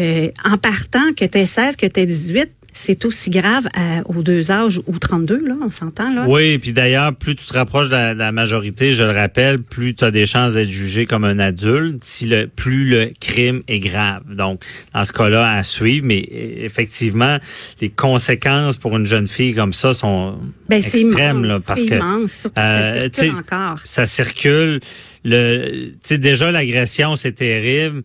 euh, 0.00 0.28
en 0.44 0.58
partant 0.58 1.12
que 1.16 1.24
t'es 1.24 1.44
16, 1.44 1.76
que 1.76 1.86
t'es 1.86 2.06
18, 2.06 2.50
c'est 2.72 3.04
aussi 3.04 3.30
grave 3.30 3.66
à- 3.74 4.02
aux 4.06 4.22
deux 4.22 4.50
âges 4.50 4.80
ou 4.86 4.98
32, 4.98 5.46
là, 5.46 5.54
on 5.62 5.70
s'entend, 5.70 6.12
là. 6.14 6.24
Oui, 6.28 6.58
puis 6.58 6.72
d'ailleurs, 6.72 7.14
plus 7.14 7.34
tu 7.34 7.46
te 7.46 7.52
rapproches 7.54 7.88
de 7.88 7.94
la, 7.94 8.14
de 8.14 8.18
la 8.18 8.32
majorité, 8.32 8.92
je 8.92 9.02
le 9.04 9.10
rappelle, 9.10 9.60
plus 9.60 9.94
tu 9.94 10.04
as 10.04 10.10
des 10.10 10.26
chances 10.26 10.54
d'être 10.54 10.68
jugé 10.68 11.06
comme 11.06 11.24
un 11.24 11.38
adulte, 11.38 12.02
si 12.04 12.26
le 12.26 12.46
plus 12.46 12.88
le 12.88 13.10
crime 13.20 13.62
est 13.68 13.80
grave. 13.80 14.22
Donc, 14.32 14.62
dans 14.94 15.04
ce 15.04 15.12
cas-là, 15.12 15.52
à 15.56 15.62
suivre, 15.62 16.06
mais 16.06 16.26
euh, 16.32 16.64
effectivement, 16.64 17.38
les 17.80 17.88
conséquences 17.90 18.76
pour 18.76 18.96
une 18.96 19.06
jeune 19.06 19.26
fille 19.26 19.54
comme 19.54 19.72
ça 19.72 19.92
sont 19.94 20.38
Ben, 20.68 20.76
extrêmes, 20.76 21.38
immense, 21.38 21.46
là, 21.46 21.58
parce 21.66 21.84
que 21.84 21.94
immense, 21.94 22.32
surtout 22.32 22.54
que 22.54 22.60
euh, 22.60 22.94
ça 22.94 23.08
sais, 23.12 23.24
circule 23.24 23.38
encore. 23.40 23.78
ça 23.84 24.06
circule. 24.06 24.80
Le, 25.24 25.90
tu 25.92 25.98
sais, 26.02 26.18
déjà 26.18 26.50
l'agression, 26.50 27.14
c'est 27.16 27.32
terrible. 27.32 28.02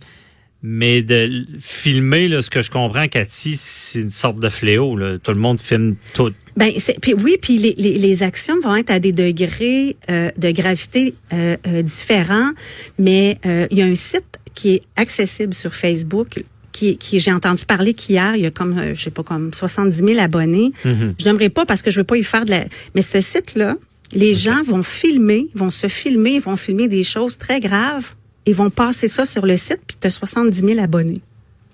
Mais 0.68 1.04
de 1.04 1.46
filmer, 1.60 2.28
là, 2.28 2.42
ce 2.42 2.50
que 2.50 2.64
je 2.64 2.72
comprends, 2.72 3.08
Cathy, 3.08 3.56
c'est 3.56 4.02
une 4.02 4.10
sorte 4.10 4.40
de 4.40 4.50
fléau. 4.50 4.98
Là. 4.98 5.20
Tout 5.20 5.32
le 5.32 5.40
monde 5.40 5.60
filme 5.60 5.96
tout. 6.16 6.34
Ben 6.58 6.72
puis 7.02 7.14
oui 7.14 7.38
puis 7.40 7.60
les, 7.60 7.76
les, 7.78 8.00
les 8.00 8.24
actions 8.24 8.60
vont 8.62 8.76
être 8.76 8.90
à 8.90 9.00
des 9.00 9.12
degrés 9.12 9.96
euh, 10.10 10.32
de 10.38 10.52
gravité 10.52 11.14
euh, 11.34 11.58
euh, 11.68 11.82
différents 11.82 12.52
mais 12.98 13.38
euh, 13.46 13.68
il 13.72 13.78
y 13.78 13.82
a 13.82 13.86
un 13.86 13.96
site 13.96 14.40
qui 14.54 14.76
est 14.76 14.82
accessible 14.96 15.54
sur 15.54 15.76
Facebook 15.76 16.46
qui, 16.72 16.98
qui 16.98 17.20
j'ai 17.20 17.34
entendu 17.34 17.66
parler 17.66 17.94
qu'hier 17.94 18.38
il 18.38 18.44
y 18.44 18.46
a 18.46 18.52
comme 18.52 18.78
euh, 18.78 18.96
je 18.96 19.02
sais 19.02 19.12
pas 19.12 19.24
comme 19.24 19.54
70 19.54 19.98
000 19.98 20.18
abonnés 20.18 20.72
je 20.86 21.26
n'aimerais 21.26 21.50
pas 21.50 21.66
parce 21.66 21.82
que 21.82 21.92
je 21.92 22.00
veux 22.00 22.06
pas 22.06 22.16
y 22.16 22.24
faire 22.24 22.46
de 22.46 22.52
la 22.52 22.64
mais 22.96 23.02
ce 23.02 23.20
site 23.20 23.56
là 23.56 23.76
les 24.14 24.34
gens 24.34 24.64
vont 24.64 24.82
filmer 24.82 25.50
vont 25.56 25.72
se 25.72 25.88
filmer 25.88 26.40
vont 26.40 26.56
filmer 26.56 26.88
des 26.88 27.04
choses 27.04 27.38
très 27.38 27.60
graves 27.60 28.16
ils 28.46 28.56
vont 28.56 28.70
passer 28.70 29.08
ça 29.08 29.26
sur 29.26 29.46
le 29.46 29.58
site, 29.58 29.80
puis 29.88 29.98
tu 30.00 30.08
as 30.08 30.12
70 30.12 30.60
000 30.60 30.80
abonnés. 30.80 31.22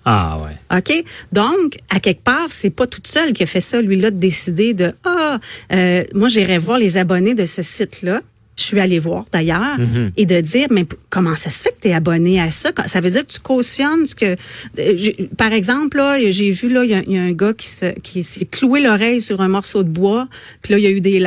Ah 0.04 0.38
ouais. 0.42 0.78
OK? 0.78 1.04
Donc, 1.32 1.76
à 1.88 2.00
quelque 2.00 2.22
part, 2.22 2.46
c'est 2.50 2.70
pas 2.70 2.86
toute 2.86 3.06
seule 3.06 3.32
qui 3.32 3.42
a 3.44 3.46
fait 3.46 3.60
ça, 3.60 3.80
lui-là, 3.80 4.10
de 4.10 4.18
décider 4.18 4.74
de 4.74 4.94
Ah, 5.04 5.38
euh, 5.72 6.04
moi, 6.14 6.28
j'irai 6.28 6.58
voir 6.58 6.78
les 6.78 6.96
abonnés 6.96 7.34
de 7.34 7.46
ce 7.46 7.62
site-là. 7.62 8.20
Je 8.54 8.64
suis 8.64 8.78
allée 8.80 8.98
voir 8.98 9.24
d'ailleurs 9.32 9.78
Mhm. 9.78 10.12
et 10.18 10.26
de 10.26 10.38
dire 10.42 10.66
mais 10.70 10.84
comment 11.08 11.36
ça 11.36 11.48
se 11.48 11.62
fait 11.62 11.70
que 11.70 11.80
tu 11.82 11.88
es 11.88 11.94
abonné 11.94 12.38
à 12.38 12.50
ça? 12.50 12.70
Ça 12.86 13.00
veut 13.00 13.08
dire 13.10 13.26
que 13.26 13.32
tu 13.32 13.40
cautionnes 13.40 14.06
ce 14.06 14.14
que 14.14 14.36
euh, 14.78 15.26
par 15.38 15.52
exemple 15.54 15.96
là 15.96 16.18
j'ai 16.30 16.50
vu 16.50 16.68
là 16.68 16.84
il 16.84 16.90
y 16.90 16.94
a, 16.94 17.02
il 17.06 17.12
y 17.12 17.18
a 17.18 17.22
un 17.22 17.32
gars 17.32 17.54
qui 17.54 17.68
se 17.68 17.98
qui 18.00 18.22
s'est 18.22 18.44
cloué 18.44 18.82
l'oreille 18.82 19.22
sur 19.22 19.40
un 19.40 19.48
morceau 19.48 19.82
de 19.82 19.88
bois 19.88 20.28
puis 20.60 20.72
là 20.74 20.78
il 20.78 20.84
y 20.84 20.86
a 20.86 20.90
eu 20.90 21.00
des. 21.00 21.18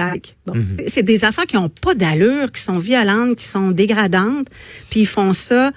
Bon, 0.45 0.53
Mhm. 0.53 0.77
c'est 0.87 1.01
des 1.03 1.25
affaires 1.25 1.47
qui 1.47 1.57
ont 1.57 1.69
pas 1.69 1.95
d'allure, 1.95 2.51
qui 2.51 2.61
sont 2.61 2.77
violentes, 2.77 3.37
qui 3.37 3.45
sont 3.47 3.71
dégradantes, 3.71 4.47
puis 4.91 4.99
ils 5.01 5.07
font 5.07 5.33
ça 5.33 5.71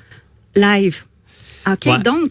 live. 0.55 1.05
OK, 1.67 1.87
Ouais. 1.87 1.99
donc 2.02 2.31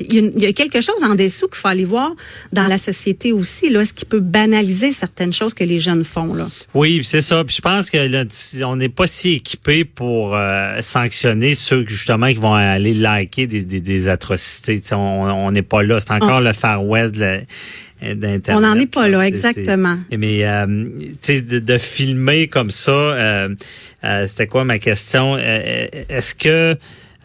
il 0.00 0.14
y, 0.14 0.16
a, 0.16 0.20
une- 0.20 0.32
il 0.36 0.42
y 0.42 0.46
a 0.46 0.52
quelque 0.52 0.80
chose 0.80 1.02
en 1.02 1.14
dessous 1.14 1.46
qu'il 1.48 1.56
faut 1.56 1.68
aller 1.68 1.84
voir 1.84 2.10
dans 2.52 2.66
la 2.66 2.78
société 2.78 3.32
aussi 3.32 3.70
là, 3.70 3.84
ce 3.84 3.92
qui 3.92 4.04
peut 4.04 4.20
banaliser 4.20 4.92
certaines 4.92 5.32
choses 5.32 5.54
que 5.54 5.64
les 5.64 5.80
jeunes 5.80 6.04
font 6.04 6.34
là. 6.34 6.48
Oui, 6.74 7.00
c'est 7.04 7.20
ça. 7.22 7.44
Puis 7.44 7.56
je 7.56 7.62
pense 7.62 7.90
que 7.90 7.98
là, 7.98 8.24
on 8.66 8.76
n'est 8.76 8.88
pas 8.88 9.06
si 9.06 9.32
équipé 9.32 9.84
pour 9.84 10.34
euh, 10.36 10.80
sanctionner 10.82 11.54
ceux 11.54 11.84
justement 11.86 12.28
qui 12.28 12.34
vont 12.36 12.54
aller 12.54 12.94
liker 12.94 13.46
des, 13.46 13.62
des, 13.62 13.80
des 13.80 14.08
atrocités. 14.08 14.80
On 14.92 15.50
n'est 15.52 15.62
pas 15.62 15.82
là. 15.82 16.00
C'est 16.00 16.12
encore 16.12 16.40
le 16.40 16.52
Far 16.52 16.84
West 16.84 17.14
d'Internet. 17.14 18.50
On 18.50 18.60
n'en 18.60 18.74
est 18.76 18.86
pas 18.90 19.08
là, 19.08 19.26
exactement. 19.26 19.98
Mais 20.16 20.46
euh, 20.46 20.66
de, 20.66 21.58
de 21.58 21.78
filmer 21.78 22.48
comme 22.48 22.70
ça, 22.70 22.90
euh, 22.92 23.48
euh, 24.04 24.26
c'était 24.26 24.46
quoi 24.46 24.64
ma 24.64 24.78
question? 24.78 25.36
Est-ce 25.36 26.34
que 26.34 26.76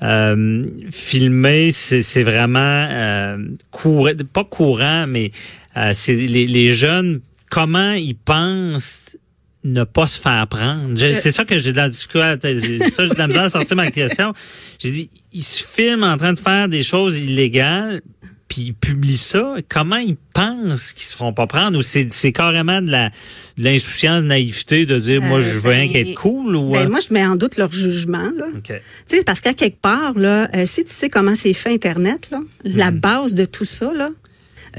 euh, 0.01 0.65
filmer, 0.91 1.71
c'est 1.71 2.23
vraiment 2.23 2.87
euh, 2.89 3.37
courant, 3.71 4.11
pas 4.33 4.43
courant, 4.43 5.05
mais 5.07 5.31
euh, 5.77 5.91
c'est 5.93 6.15
les, 6.15 6.47
les 6.47 6.73
jeunes, 6.73 7.21
comment 7.49 7.91
ils 7.91 8.15
pensent 8.15 9.17
ne 9.63 9.83
pas 9.83 10.05
se 10.07 10.19
faire 10.19 10.45
prendre? 10.47 10.91
Euh, 11.01 11.15
C'est 11.19 11.31
ça 11.31 11.43
que 11.43 11.57
j'ai 11.57 11.71
de 11.71 11.77
la 11.77 11.89
difficulté. 11.89 12.59
J'ai 12.59 12.77
de 12.77 13.17
la 13.17 13.27
misère 13.27 13.43
à 13.43 13.49
sortir 13.49 13.75
ma 13.75 13.89
question. 13.89 14.31
J'ai 14.77 14.91
dit, 14.91 15.09
ils 15.33 15.43
se 15.43 15.63
filment 15.65 16.03
en 16.03 16.17
train 16.17 16.33
de 16.33 16.39
faire 16.39 16.69
des 16.69 16.83
choses 16.83 17.17
illégales, 17.17 18.01
puis 18.47 18.61
ils 18.61 18.73
publient 18.73 19.17
ça. 19.17 19.55
Comment 19.69 19.97
ils 19.97 20.17
pensent 20.33 20.93
qu'ils 20.93 21.05
se 21.05 21.15
feront 21.15 21.33
pas 21.33 21.47
prendre? 21.47 21.77
Ou 21.77 21.81
c'est 21.81 22.11
c'est 22.11 22.31
carrément 22.31 22.81
de 22.81 22.91
la 22.91 23.09
de 23.57 23.63
l'insouciance, 23.63 24.23
de 24.23 24.27
naïveté 24.27 24.85
de 24.85 24.99
dire, 24.99 25.21
moi, 25.21 25.41
je 25.41 25.59
veux 25.59 25.69
rien 25.69 25.85
ben, 25.87 25.93
qu'être 25.93 26.13
cool 26.15 26.55
ou... 26.55 26.71
Ben, 26.73 26.85
euh, 26.85 26.89
moi, 26.89 26.99
je 26.99 27.13
mets 27.13 27.25
en 27.25 27.35
doute 27.35 27.57
leur 27.57 27.71
jugement. 27.71 28.31
Là. 28.35 28.45
OK. 28.55 28.63
Tu 28.67 28.73
sais, 29.17 29.23
parce 29.23 29.41
qu'à 29.41 29.53
quelque 29.53 29.79
part, 29.79 30.13
là, 30.17 30.49
euh, 30.55 30.65
si 30.65 30.83
tu 30.83 30.91
sais 30.91 31.09
comment 31.09 31.35
c'est 31.35 31.53
fait 31.53 31.73
Internet, 31.73 32.29
là, 32.31 32.39
la 32.63 32.91
Mhm. 32.91 32.99
base 32.99 33.33
de 33.33 33.45
tout 33.45 33.65
ça, 33.65 33.93
là, 33.93 34.09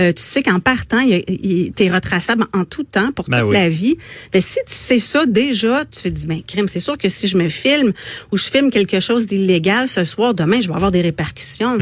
euh, 0.00 0.12
tu 0.12 0.22
sais 0.22 0.42
qu'en 0.42 0.60
partant, 0.60 1.00
il, 1.00 1.22
il, 1.28 1.72
t'es 1.72 1.90
retraçable 1.90 2.44
en 2.52 2.64
tout 2.64 2.82
temps 2.84 3.12
pour 3.12 3.26
Ben 3.28 3.40
toute 3.40 3.48
oui. 3.50 3.54
la 3.54 3.68
vie. 3.68 3.96
Ben, 4.32 4.40
si 4.42 4.58
tu 4.66 4.74
sais 4.74 4.98
ça 4.98 5.26
déjà, 5.26 5.84
tu 5.84 6.02
te 6.02 6.08
dis, 6.08 6.26
ben, 6.26 6.42
crime, 6.46 6.68
c'est 6.68 6.80
sûr 6.80 6.98
que 6.98 7.08
si 7.08 7.28
je 7.28 7.36
me 7.36 7.48
filme 7.48 7.92
ou 8.32 8.36
je 8.36 8.44
filme 8.44 8.70
quelque 8.70 9.00
chose 9.00 9.26
d'illégal 9.26 9.88
ce 9.88 10.04
soir, 10.04 10.34
demain, 10.34 10.60
je 10.60 10.68
vais 10.68 10.74
avoir 10.74 10.90
des 10.92 11.02
répercussions. 11.02 11.78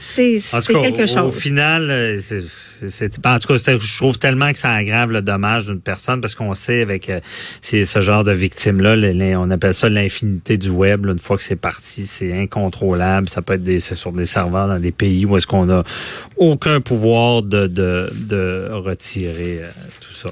C'est 0.00 0.40
En 0.52 0.62
c'est 0.62 0.72
quelque 0.74 1.02
au, 1.04 1.06
chose. 1.06 1.18
au 1.18 1.30
final, 1.30 1.90
euh, 1.90 2.20
c'est, 2.20 2.42
en 2.82 3.38
tout 3.38 3.48
cas, 3.48 3.78
je 3.78 3.96
trouve 3.96 4.18
tellement 4.18 4.52
que 4.52 4.58
ça 4.58 4.72
aggrave 4.72 5.10
le 5.10 5.22
dommage 5.22 5.66
d'une 5.66 5.80
personne 5.80 6.20
parce 6.20 6.34
qu'on 6.34 6.54
sait 6.54 6.82
avec 6.82 7.10
euh, 7.10 7.20
ce 7.62 8.00
genre 8.00 8.24
de 8.24 8.32
victimes-là, 8.32 8.96
on 9.38 9.50
appelle 9.50 9.74
ça 9.74 9.88
l'infinité 9.88 10.58
du 10.58 10.70
web. 10.70 11.06
une 11.06 11.18
fois 11.18 11.36
que 11.36 11.42
c'est 11.42 11.56
parti, 11.56 12.06
c'est 12.06 12.32
incontrôlable. 12.38 13.28
Ça 13.28 13.42
peut 13.42 13.54
être 13.54 13.80
c'est 13.80 13.94
sur 13.94 14.12
des 14.12 14.26
serveurs 14.26 14.68
dans 14.68 14.80
des 14.80 14.92
pays 14.92 15.26
où 15.26 15.36
est-ce 15.36 15.46
qu'on 15.46 15.70
a 15.70 15.82
aucun 16.36 16.80
pouvoir 16.80 17.42
de 17.42 18.68
retirer 18.72 19.60
euh, 19.62 19.70
tout 20.00 20.14
ça. 20.14 20.30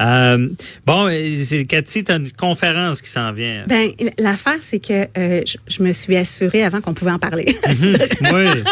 Euh, 0.00 0.48
bon, 0.84 1.08
euh, 1.08 1.42
c'est 1.44 1.64
Cathy, 1.64 2.04
t'as 2.04 2.18
une 2.18 2.30
conférence 2.32 3.00
qui 3.00 3.08
s'en 3.10 3.32
vient. 3.32 3.64
Ben, 3.66 3.90
l'affaire, 4.18 4.58
c'est 4.60 4.78
que 4.78 5.06
euh, 5.16 5.42
je, 5.46 5.56
je 5.66 5.82
me 5.82 5.92
suis 5.92 6.16
assurée 6.16 6.62
avant 6.64 6.80
qu'on 6.80 6.92
pouvait 6.94 7.12
en 7.12 7.18
parler. 7.18 7.46
oui. 7.66 8.62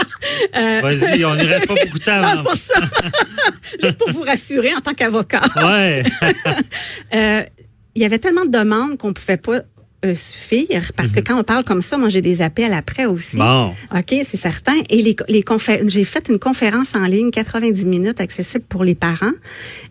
Vas-y, 0.55 1.25
on 1.25 1.35
n'y 1.35 1.43
reste 1.43 1.67
pas 1.67 1.75
beaucoup 1.75 1.99
de 1.99 2.05
temps. 2.05 2.13
Euh, 2.13 2.23
Non, 2.23 2.33
c'est 2.37 2.43
pour 2.43 2.57
ça. 2.57 2.75
Juste 3.83 3.99
pour 3.99 4.11
vous 4.11 4.23
rassurer 4.23 4.75
en 4.75 4.81
tant 4.81 4.95
qu'avocat. 4.95 5.43
Ouais. 5.57 6.03
Euh, 7.15 7.43
il 7.95 8.03
y 8.03 8.05
avait 8.05 8.19
tellement 8.19 8.45
de 8.45 8.51
demandes 8.51 8.99
qu'on 8.99 9.13
pouvait 9.13 9.37
pas 9.37 9.61
euh, 10.05 10.15
suffire 10.15 10.93
parce 10.97 11.13
que 11.13 11.21
quand 11.21 11.39
on 11.39 11.45
parle 11.45 11.65
comme 11.65 11.83
ça, 11.83 11.97
moi 11.99 12.09
j'ai 12.09 12.23
des 12.23 12.43
appels 12.43 12.73
après 12.73 13.07
aussi. 13.07 13.37
Mhm. 13.37 13.43
Bon. 13.43 13.75
OK, 13.95 14.15
c'est 14.23 14.37
certain. 14.37 14.75
Et 14.91 15.03
les, 15.03 15.17
les 15.29 15.45
j'ai 15.87 16.05
fait 16.05 16.29
une 16.29 16.39
conférence 16.39 16.95
en 16.95 17.07
ligne 17.07 17.31
90 17.31 17.87
minutes 17.87 18.21
accessible 18.21 18.65
pour 18.69 18.85
les 18.85 18.95
parents 18.95 19.33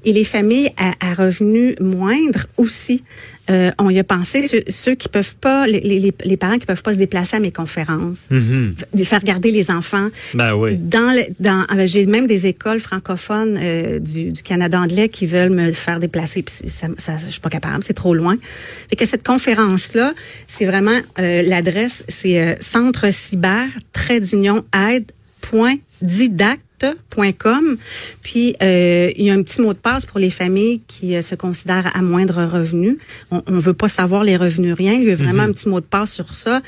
et 0.05 0.13
les 0.13 0.23
familles 0.23 0.71
à, 0.77 0.93
à 0.99 1.13
revenus 1.13 1.75
moindres 1.79 2.45
aussi. 2.57 3.03
Euh, 3.49 3.71
on 3.77 3.89
y 3.89 3.99
a 3.99 4.05
pensé 4.05 4.47
ceux, 4.47 4.61
ceux 4.69 4.95
qui 4.95 5.09
peuvent 5.09 5.35
pas 5.35 5.67
les, 5.67 5.81
les, 5.81 6.13
les 6.23 6.37
parents 6.37 6.57
qui 6.57 6.65
peuvent 6.65 6.81
pas 6.81 6.93
se 6.93 6.97
déplacer 6.97 7.35
à 7.35 7.39
mes 7.41 7.51
conférences, 7.51 8.27
f- 8.31 9.03
faire 9.03 9.21
garder 9.21 9.51
les 9.51 9.69
enfants 9.69 10.07
Ben 10.33 10.53
oui. 10.55 10.77
dans 10.77 11.13
le, 11.13 11.23
dans 11.41 11.65
euh, 11.77 11.85
j'ai 11.85 12.05
même 12.05 12.25
des 12.25 12.47
écoles 12.47 12.79
francophones 12.79 13.57
euh, 13.61 13.99
du, 13.99 14.31
du 14.31 14.41
Canada 14.43 14.79
anglais 14.79 15.09
qui 15.09 15.25
veulent 15.25 15.49
me 15.51 15.73
faire 15.73 15.99
déplacer 15.99 16.41
puis 16.41 16.55
ça, 16.69 16.87
ça 16.97 17.17
je 17.17 17.31
suis 17.31 17.41
pas 17.41 17.49
capable 17.49 17.83
c'est 17.83 17.93
trop 17.93 18.13
loin 18.13 18.37
fait 18.89 18.95
que 18.95 19.05
cette 19.05 19.25
conférence 19.25 19.93
là 19.93 20.13
c'est 20.47 20.65
vraiment 20.65 20.97
euh, 21.19 21.41
l'adresse 21.41 22.05
c'est 22.07 22.39
euh, 22.39 22.55
centre 22.61 23.11
cyber 23.11 23.67
trait 23.91 24.21
d'union 24.21 24.63
aide 24.73 25.11
point 25.41 25.75
puis 28.21 28.55
euh, 28.61 29.11
il 29.15 29.25
y 29.25 29.29
a 29.29 29.33
un 29.33 29.43
petit 29.43 29.61
mot 29.61 29.73
de 29.73 29.77
passe 29.77 30.05
pour 30.05 30.19
les 30.19 30.29
familles 30.29 30.81
qui 30.87 31.15
euh, 31.15 31.21
se 31.21 31.35
considèrent 31.35 31.95
à 31.95 32.01
moindre 32.01 32.43
revenu. 32.43 32.97
On, 33.31 33.41
on 33.47 33.59
veut 33.59 33.73
pas 33.73 33.87
savoir 33.87 34.23
les 34.23 34.37
revenus 34.37 34.73
rien. 34.73 34.93
Il 34.93 35.07
y 35.07 35.11
a 35.11 35.15
vraiment 35.15 35.43
un 35.43 35.51
petit 35.51 35.69
mot 35.69 35.79
de 35.79 35.85
passe 35.85 36.11
sur 36.11 36.33
ça. 36.33 36.61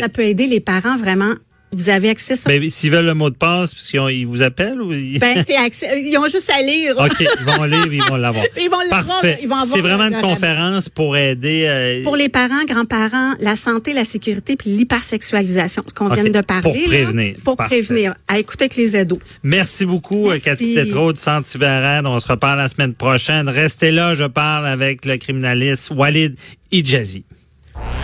Ça 0.00 0.08
peut 0.08 0.24
aider 0.24 0.46
les 0.46 0.60
parents 0.60 0.96
vraiment. 0.96 1.34
Vous 1.76 1.90
avez 1.90 2.08
accès 2.10 2.36
sur 2.36 2.48
Ben, 2.48 2.68
s'ils 2.70 2.90
veulent 2.90 3.04
le 3.06 3.14
mot 3.14 3.30
de 3.30 3.34
passe, 3.36 3.74
qu'ils 3.74 4.00
ont- 4.00 4.08
ils 4.08 4.26
vous 4.26 4.42
appellent 4.42 4.80
ou 4.80 4.92
ils... 4.92 5.18
Ben, 5.18 5.44
c'est 5.46 5.54
accès- 5.56 6.00
Ils 6.02 6.16
ont 6.18 6.26
juste 6.28 6.50
à 6.50 6.62
lire. 6.62 6.94
OK, 6.98 7.20
ils 7.20 7.44
vont 7.54 7.64
lire, 7.64 7.92
ils 7.92 8.02
vont 8.02 8.16
l'avoir. 8.16 8.44
Ils 8.56 8.70
vont 8.70 8.80
l'avoir, 8.90 9.22
ils 9.24 9.48
C'est 9.72 9.80
vraiment 9.80 10.04
une 10.08 10.20
conférence 10.20 10.88
pour 10.88 11.16
aider. 11.16 11.64
euh, 11.68 12.02
Pour 12.02 12.16
les 12.16 12.28
parents, 12.28 12.64
grands-parents, 12.66 13.34
la 13.40 13.54
santé, 13.56 13.92
la 13.92 14.04
sécurité 14.04 14.56
puis 14.56 14.70
l'hypersexualisation, 14.70 15.84
ce 15.86 15.92
qu'on 15.94 16.08
vient 16.08 16.24
de 16.24 16.40
parler. 16.40 16.62
pour 16.62 16.74
là, 16.74 16.86
prévenir. 16.88 17.34
pour 17.44 17.56
Parfait. 17.56 17.82
prévenir. 17.82 18.14
À 18.28 18.38
écouter 18.38 18.64
avec 18.64 18.76
les 18.76 18.94
ados. 18.96 19.18
Merci 19.42 19.84
beaucoup, 19.86 20.28
Merci. 20.30 20.44
Cathy 20.44 20.74
Tétrault 20.74 21.14
Centre 21.14 21.46
Cyberad. 21.46 22.06
On 22.06 22.18
se 22.18 22.26
reparle 22.26 22.58
la 22.58 22.68
semaine 22.68 22.94
prochaine. 22.94 23.48
Restez 23.48 23.90
là, 23.90 24.14
je 24.14 24.24
parle 24.24 24.66
avec 24.66 25.04
le 25.04 25.16
criminaliste 25.18 25.90
Walid 25.94 26.36
Ijazi. 26.72 27.24